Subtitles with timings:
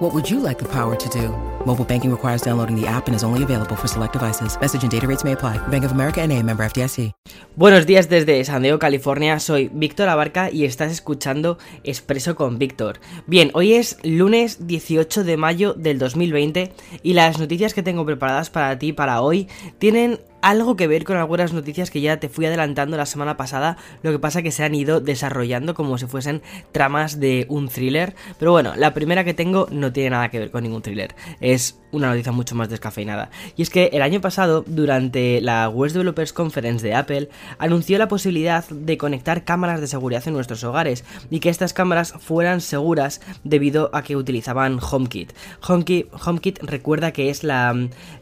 [0.00, 1.28] What would you like the power to do?
[1.66, 4.58] Mobile banking requires downloading the app and is only available for select devices.
[4.58, 5.58] Message and data rates may apply.
[5.68, 7.12] Bank of America and a member FDIC.
[7.54, 9.38] Buenos días desde San Diego, California.
[9.40, 12.98] Soy Víctor Abarca y estás escuchando Expreso con Víctor.
[13.26, 16.72] Bien, hoy es lunes 18 de mayo del 2020
[17.02, 21.16] y las noticias que tengo preparadas para ti para hoy tienen algo que ver con
[21.16, 24.64] algunas noticias que ya te fui adelantando la semana pasada, lo que pasa que se
[24.64, 29.34] han ido desarrollando como si fuesen tramas de un thriller, pero bueno, la primera que
[29.34, 33.30] tengo no tiene nada que ver con ningún thriller, es una noticia mucho más descafeinada.
[33.56, 38.08] Y es que el año pasado, durante la West Developers Conference de Apple, anunció la
[38.08, 43.20] posibilidad de conectar cámaras de seguridad en nuestros hogares y que estas cámaras fueran seguras
[43.44, 45.32] debido a que utilizaban HomeKit.
[45.66, 47.74] HomeKit, HomeKit recuerda que es la,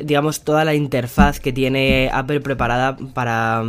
[0.00, 3.62] digamos, toda la interfaz que tiene Apple preparada para...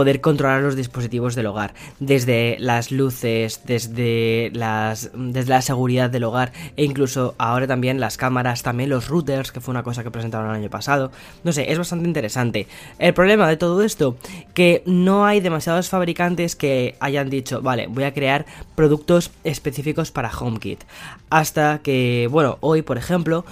[0.00, 6.24] Poder controlar los dispositivos del hogar, desde las luces, desde, las, desde la seguridad del
[6.24, 10.10] hogar e incluso ahora también las cámaras, también los routers, que fue una cosa que
[10.10, 11.12] presentaron el año pasado.
[11.44, 12.66] No sé, es bastante interesante.
[12.98, 14.16] El problema de todo esto,
[14.54, 20.30] que no hay demasiados fabricantes que hayan dicho, vale, voy a crear productos específicos para
[20.34, 20.82] HomeKit.
[21.28, 23.44] Hasta que, bueno, hoy por ejemplo,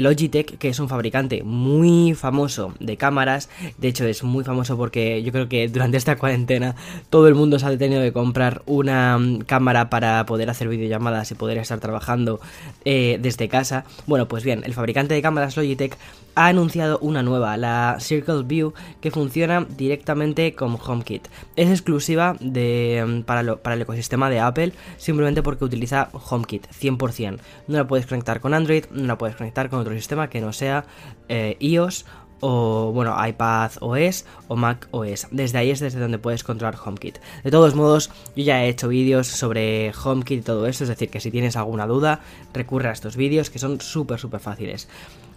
[0.00, 5.22] Logitech, que es un fabricante muy famoso de cámaras, de hecho es muy famoso porque
[5.22, 6.74] yo creo que durante esta cuarentena
[7.10, 11.30] todo el mundo se ha tenido que comprar una mm, cámara para poder hacer videollamadas
[11.30, 12.40] y poder estar trabajando
[12.84, 13.84] eh, desde casa.
[14.06, 15.96] Bueno, pues bien, el fabricante de cámaras Logitech
[16.34, 21.28] ha anunciado una nueva, la Circle View, que funciona directamente con HomeKit.
[21.56, 27.40] Es exclusiva de, mm, para, el ecosistema de Apple, simplemente porque utiliza HomeKit, 100%.
[27.68, 30.52] No la puedes conectar con Android, no la puedes conectar con otro sistema que no
[30.52, 30.84] sea
[31.28, 32.04] eh, iOS
[32.46, 35.28] o bueno, iPad OS o Mac OS.
[35.30, 37.18] Desde ahí es desde donde puedes controlar HomeKit.
[37.42, 41.08] De todos modos, yo ya he hecho vídeos sobre HomeKit y todo eso, es decir,
[41.08, 42.20] que si tienes alguna duda,
[42.52, 44.88] recurre a estos vídeos que son súper, súper fáciles.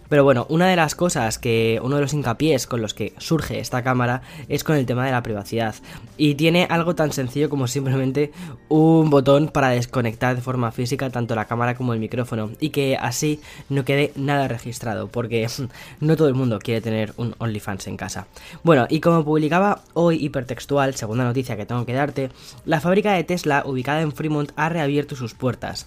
[0.08, 3.60] Pero bueno, una de las cosas que, uno de los hincapiés con los que surge
[3.60, 5.74] esta cámara es con el tema de la privacidad.
[6.16, 8.32] Y tiene algo tan sencillo como simplemente
[8.68, 12.50] un botón para desconectar de forma física tanto la cámara como el micrófono.
[12.60, 15.46] Y que así no quede nada registrado, porque
[16.00, 18.26] no todo el mundo quiere tener un OnlyFans en casa.
[18.62, 22.30] Bueno, y como publicaba hoy Hipertextual, segunda noticia que tengo que darte,
[22.64, 25.86] la fábrica de Tesla ubicada en Fremont ha reabierto sus puertas.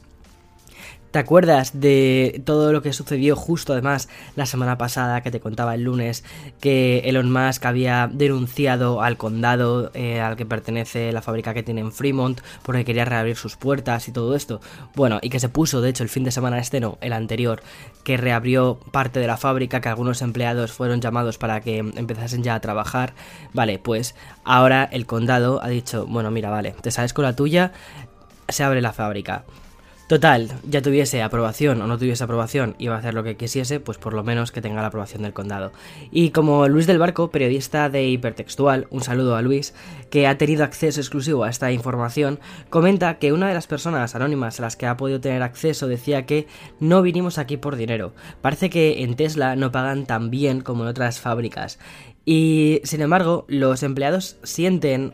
[1.12, 4.08] ¿Te acuerdas de todo lo que sucedió justo además
[4.38, 6.24] la semana pasada que te contaba el lunes
[6.62, 11.82] que Elon Musk había denunciado al condado eh, al que pertenece la fábrica que tiene
[11.82, 14.62] en Fremont porque quería reabrir sus puertas y todo esto?
[14.96, 17.62] Bueno, y que se puso de hecho el fin de semana este no, el anterior,
[18.06, 22.56] que reabrió parte de la fábrica, que algunos empleados fueron llamados para que empezasen ya
[22.56, 23.16] a trabajar.
[23.52, 27.74] Vale, pues ahora el condado ha dicho, bueno, mira, vale, te sales con la tuya,
[28.48, 29.44] se abre la fábrica.
[30.12, 33.98] Total, ya tuviese aprobación o no tuviese aprobación, iba a hacer lo que quisiese, pues
[33.98, 35.72] por lo menos que tenga la aprobación del condado.
[36.12, 39.74] Y como Luis del Barco, periodista de Hipertextual, un saludo a Luis,
[40.10, 44.60] que ha tenido acceso exclusivo a esta información, comenta que una de las personas anónimas
[44.60, 46.46] a las que ha podido tener acceso decía que
[46.82, 48.12] no vinimos aquí por dinero.
[48.42, 51.80] Parece que en Tesla no pagan tan bien como en otras fábricas.
[52.26, 55.14] Y sin embargo, los empleados sienten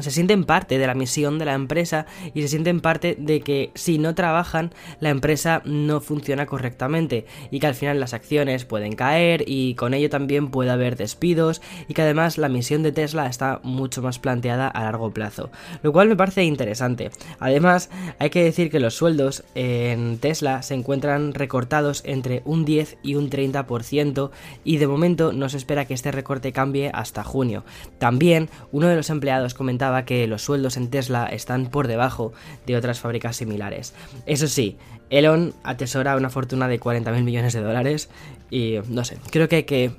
[0.00, 3.70] se sienten parte de la misión de la empresa y se sienten parte de que
[3.74, 8.94] si no trabajan la empresa no funciona correctamente y que al final las acciones pueden
[8.94, 13.26] caer y con ello también puede haber despidos y que además la misión de Tesla
[13.26, 15.50] está mucho más planteada a largo plazo,
[15.82, 17.10] lo cual me parece interesante.
[17.38, 22.98] Además hay que decir que los sueldos en Tesla se encuentran recortados entre un 10
[23.02, 24.30] y un 30%
[24.64, 27.64] y de momento no se espera que este recorte cambie hasta junio.
[27.98, 32.32] También uno de los empleados comentaba que los sueldos en Tesla están por debajo
[32.66, 33.94] de otras fábricas similares.
[34.26, 34.76] Eso sí,
[35.10, 38.08] Elon atesora una fortuna de 40.000 millones de dólares
[38.50, 39.92] y no sé, creo que hay que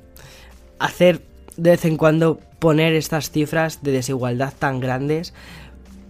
[0.79, 1.21] hacer
[1.57, 5.33] de vez en cuando poner estas cifras de desigualdad tan grandes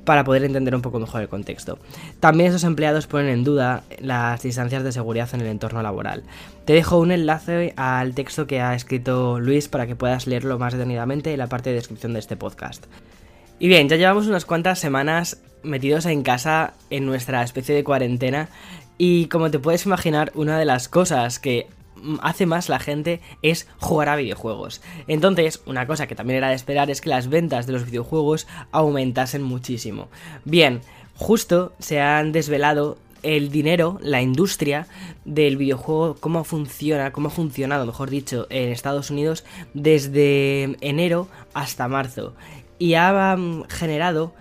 [0.06, 1.80] para poder entender un poco mejor el contexto.
[2.20, 6.24] También esos empleados ponen en duda las distancias de seguridad en el entorno laboral.
[6.66, 10.74] Te dejo un enlace al texto que ha escrito Luis para que puedas leerlo más
[10.74, 12.86] detenidamente en la parte de descripción de este podcast.
[13.60, 18.50] Y bien, ya llevamos unas cuantas semanas metidos en casa en nuestra especie de cuarentena
[18.98, 21.68] y como te puedes imaginar, una de las cosas que
[22.22, 24.82] hace más la gente es jugar a videojuegos.
[25.08, 28.48] Entonces, una cosa que también era de esperar es que las ventas de los videojuegos
[28.72, 30.10] aumentasen muchísimo.
[30.46, 30.82] Bien,
[31.16, 34.88] justo se han desvelado el dinero, la industria
[35.24, 41.88] del videojuego, cómo funciona, cómo ha funcionado, mejor dicho, en Estados Unidos desde enero hasta
[41.88, 42.36] marzo.
[42.84, 44.34] Y ha mm, generado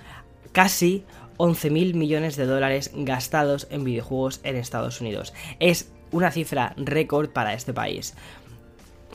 [0.50, 1.04] casi
[1.36, 5.32] 11.000 millones de dólares gastados en videojuegos en Estados Unidos.
[5.60, 8.16] Es una cifra récord para este país.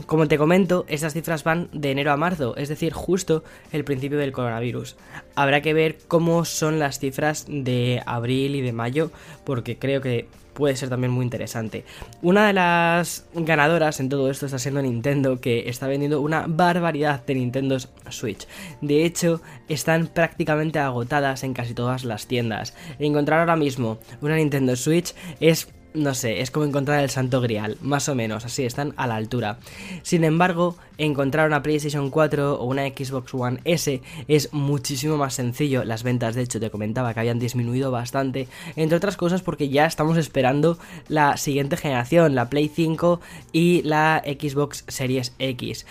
[0.05, 4.17] Como te comento, estas cifras van de enero a marzo, es decir, justo el principio
[4.17, 4.95] del coronavirus.
[5.35, 9.11] Habrá que ver cómo son las cifras de abril y de mayo,
[9.43, 10.27] porque creo que
[10.57, 11.85] puede ser también muy interesante.
[12.23, 17.23] Una de las ganadoras en todo esto está siendo Nintendo, que está vendiendo una barbaridad
[17.25, 17.77] de Nintendo
[18.09, 18.47] Switch.
[18.81, 19.39] De hecho,
[19.69, 22.73] están prácticamente agotadas en casi todas las tiendas.
[22.97, 25.67] Encontrar ahora mismo una Nintendo Switch es
[25.97, 29.15] no sé, es como encontrar el santo grial, más o menos, así están a la
[29.15, 29.57] altura.
[30.03, 35.83] Sin embargo, encontrar una PlayStation 4 o una Xbox One S es muchísimo más sencillo.
[35.83, 39.85] Las ventas, de hecho, te comentaba que habían disminuido bastante, entre otras cosas porque ya
[39.85, 40.77] estamos esperando
[41.07, 43.19] la siguiente generación, la Play 5
[43.51, 45.85] y la Xbox Series X.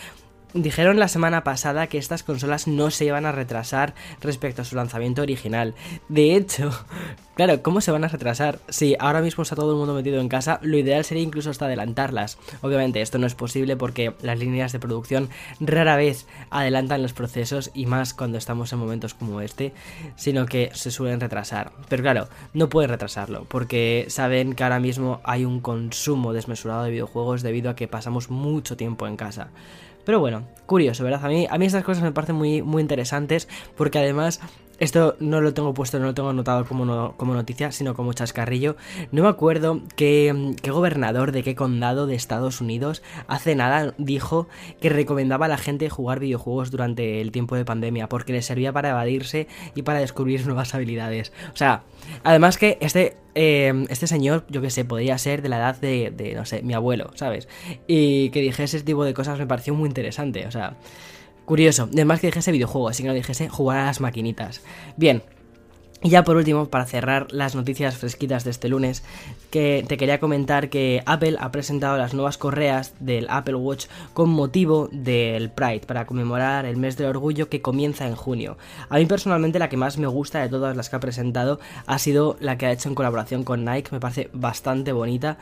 [0.57, 4.75] Dijeron la semana pasada que estas consolas no se iban a retrasar respecto a su
[4.75, 5.75] lanzamiento original.
[6.09, 6.71] De hecho,
[7.37, 8.59] claro, ¿cómo se van a retrasar?
[8.71, 11.67] Si ahora mismo está todo el mundo metido en casa, lo ideal sería incluso hasta
[11.67, 12.39] adelantarlas.
[12.63, 15.29] Obviamente esto no es posible porque las líneas de producción
[15.61, 19.75] rara vez adelantan los procesos y más cuando estamos en momentos como este,
[20.17, 21.73] sino que se suelen retrasar.
[21.91, 26.93] Pero claro, no pueden retrasarlo porque saben que ahora mismo hay un consumo desmesurado de
[26.93, 29.51] videojuegos debido a que pasamos mucho tiempo en casa.
[30.07, 31.25] Pero bueno, curioso, ¿verdad?
[31.25, 34.41] A mí, a mí estas cosas me parecen muy, muy interesantes porque además
[34.79, 38.77] esto no lo tengo puesto, no lo tengo anotado como, como noticia, sino como chascarrillo.
[39.13, 44.49] No me acuerdo qué, qué, gobernador de qué condado de Estados Unidos hace nada dijo
[44.81, 48.73] que recomendaba a la gente jugar videojuegos durante el tiempo de pandemia porque les servía
[48.73, 51.33] para evadirse y para descubrir nuevas habilidades.
[51.53, 51.83] O sea,
[52.23, 56.11] además que este Em, este señor, yo que sé, podría ser de la edad de,
[56.11, 57.49] de, no sé, mi abuelo, ¿sabes?
[57.87, 60.79] Y que dijese ese tipo de cosas me pareció muy interesante, o sea,
[61.47, 61.89] curioso.
[61.91, 64.61] Además que dijese videojuego, así que no dijese jugar a las maquinitas.
[64.97, 65.23] Bien,
[66.03, 69.03] y ya por último, para cerrar las noticias fresquitas de este lunes,
[69.51, 74.29] que te quería comentar que Apple ha presentado las nuevas correas del Apple Watch con
[74.29, 78.59] motivo del Pride, para conmemorar el mes del orgullo que comienza en junio.
[78.91, 81.99] A mí personalmente la que más me gusta de todas las que ha presentado ha
[81.99, 85.39] sido la que ha hecho en colaboración con Nike, me parece bastante bonita.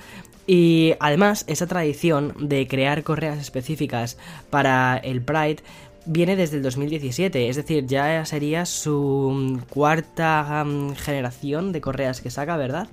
[0.46, 4.18] Y además, esa tradición de crear correas específicas
[4.50, 5.62] para el Pride
[6.06, 10.64] viene desde el 2017, es decir, ya sería su cuarta
[10.96, 12.88] generación de correas que saca, ¿verdad?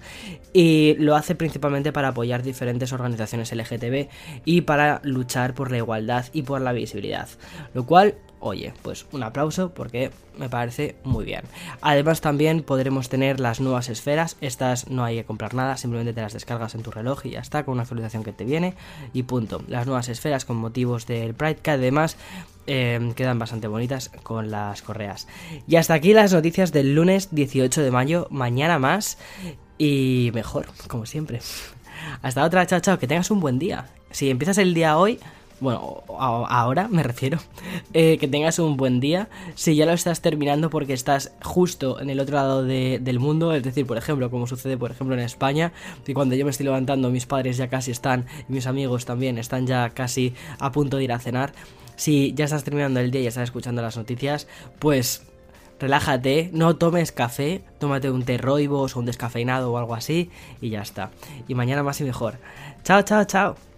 [0.54, 4.08] Y lo hace principalmente para apoyar diferentes organizaciones LGTB
[4.46, 7.28] y para luchar por la igualdad y por la visibilidad,
[7.74, 11.44] lo cual oye, pues un aplauso porque me parece muy bien.
[11.82, 16.22] Además también podremos tener las nuevas esferas, estas no hay que comprar nada, simplemente te
[16.22, 18.76] las descargas en tu reloj y ya está, con una actualización que te viene
[19.14, 19.62] y punto.
[19.68, 22.18] Las nuevas esferas con motivos del Pride que además
[22.68, 25.28] eh, quedan bastante bonitas con las correas.
[25.68, 29.18] Y hasta aquí las noticias del lunes 18 de mayo, mañana más
[29.78, 31.42] y mejor, como siempre.
[32.22, 33.88] Hasta otra, chao, chao, que tengas un buen día.
[34.12, 35.20] Si empiezas el día hoy
[35.62, 37.38] bueno, ahora me refiero,
[37.94, 39.30] eh, que tengas un buen día.
[39.54, 43.62] Si ya lo estás terminando porque estás justo en el otro lado del mundo, es
[43.62, 45.72] decir, por ejemplo, como sucede, por ejemplo, en España,
[46.04, 49.38] que cuando yo me estoy levantando, mis padres ya casi están, y mis amigos también
[49.38, 51.54] están ya casi a punto de ir a cenar.
[51.96, 54.48] Si ya estás terminando el día y estás escuchando las noticias,
[54.80, 55.28] pues
[55.80, 60.72] relájate, no tomes café, tómate un té roibos o un descafeinado o algo así y
[60.72, 61.12] ya está.
[61.48, 62.40] Y mañana más y mejor.
[62.84, 63.71] Chao, chao, chao.